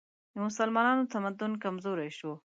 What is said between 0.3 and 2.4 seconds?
د مسلمانانو تمدن کمزوری شو